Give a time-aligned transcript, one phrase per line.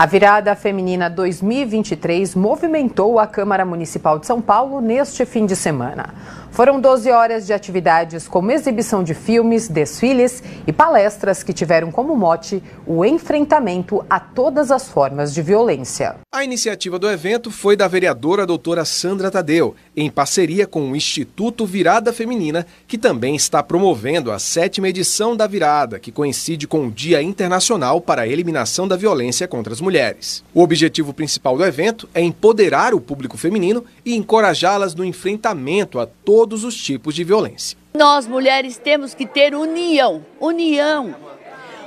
[0.00, 6.14] A virada feminina 2023 movimentou a Câmara Municipal de São Paulo neste fim de semana.
[6.50, 12.16] Foram 12 horas de atividades como exibição de filmes, desfiles e palestras que tiveram como
[12.16, 16.16] mote o enfrentamento a todas as formas de violência.
[16.32, 21.64] A iniciativa do evento foi da vereadora doutora Sandra Tadeu, em parceria com o Instituto
[21.64, 26.90] Virada Feminina, que também está promovendo a sétima edição da Virada, que coincide com o
[26.90, 30.42] Dia Internacional para a Eliminação da Violência contra as Mulheres.
[30.52, 36.06] O objetivo principal do evento é empoderar o público feminino e encorajá-las no enfrentamento a
[36.06, 37.76] todos todos os tipos de violência.
[37.94, 41.12] Nós mulheres temos que ter união, união,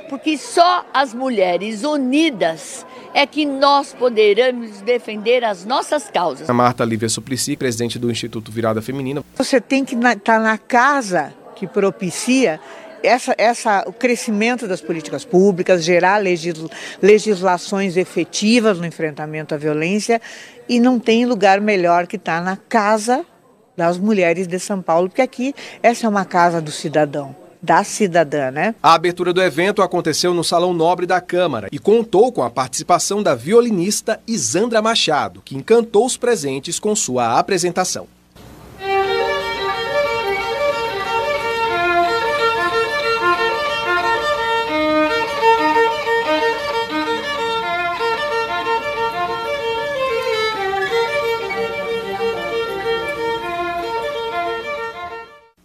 [0.09, 6.49] porque só as mulheres unidas é que nós poderemos defender as nossas causas.
[6.49, 9.23] A Marta Lívia Suplicy, presidente do Instituto Virada Feminina.
[9.37, 12.59] Você tem que estar tá na casa que propicia
[13.01, 16.69] essa, essa, o crescimento das políticas públicas, gerar legisla,
[17.01, 20.21] legislações efetivas no enfrentamento à violência
[20.67, 23.25] e não tem lugar melhor que estar tá na casa
[23.75, 28.49] das mulheres de São Paulo, porque aqui essa é uma casa do cidadão da cidadã,
[28.49, 28.73] né?
[28.81, 33.21] A abertura do evento aconteceu no Salão Nobre da Câmara e contou com a participação
[33.21, 38.07] da violinista Isandra Machado, que encantou os presentes com sua apresentação.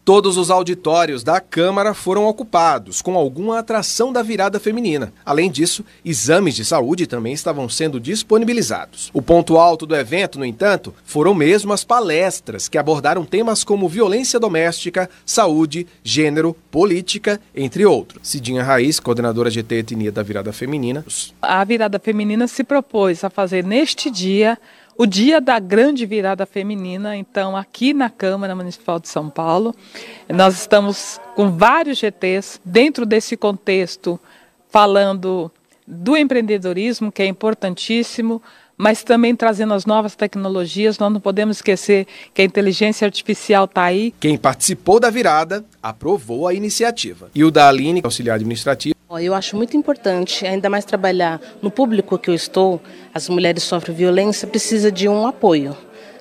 [0.07, 5.13] Todos os auditórios da Câmara foram ocupados, com alguma atração da virada feminina.
[5.25, 9.11] Além disso, exames de saúde também estavam sendo disponibilizados.
[9.13, 13.89] O ponto alto do evento, no entanto, foram mesmo as palestras, que abordaram temas como
[13.89, 18.21] violência doméstica, saúde, gênero, política, entre outros.
[18.23, 21.05] Cidinha Raiz, coordenadora GT Etnia da Virada Feminina.
[21.43, 24.57] A Virada Feminina se propôs a fazer neste dia
[24.99, 29.75] o dia da grande virada feminina, então, aqui na Câmara Municipal de São Paulo.
[30.29, 34.19] Nós estamos com vários GTs dentro desse contexto,
[34.69, 35.51] falando
[35.87, 38.43] do empreendedorismo, que é importantíssimo,
[38.77, 40.99] mas também trazendo as novas tecnologias.
[40.99, 44.15] Nós não podemos esquecer que a inteligência artificial está aí.
[44.19, 47.31] Quem participou da virada aprovou a iniciativa.
[47.35, 48.96] E o da Aline, auxiliar administrativo.
[49.09, 52.81] Eu acho muito importante, ainda mais trabalhar no público que eu estou,
[53.15, 55.77] as mulheres sofrem violência, precisa de um apoio.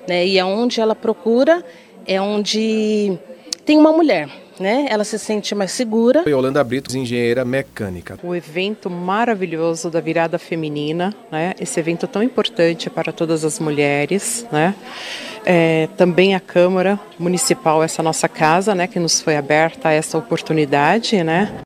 [0.08, 0.24] Né?
[0.26, 1.64] E aonde ela procura
[2.06, 3.18] é onde
[3.64, 4.30] tem uma mulher
[4.60, 4.86] né?
[4.88, 6.24] Ela se sente mais segura.
[6.26, 8.18] Yolanda Brito, engenheira mecânica.
[8.22, 11.54] O evento maravilhoso da virada feminina, né?
[11.60, 14.74] Esse evento tão importante para todas as mulheres, né?
[15.44, 21.22] É, também a Câmara Municipal, essa nossa casa, né, que nos foi aberta essa oportunidade,
[21.22, 21.60] né?